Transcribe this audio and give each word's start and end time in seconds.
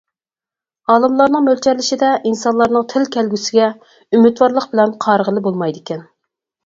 ئالىملارنىڭ 0.93 1.43
مۆلچەرلىشىچە، 1.47 2.09
ئىنسانلارنىڭ 2.29 2.87
تىل 2.93 3.07
كەلگۈسىگە 3.17 3.67
ئۈمىدۋارلىق 4.19 4.67
بىلەن 4.73 4.95
قارىغىلى 5.07 5.45
بولمايدىكەن. 5.51 6.03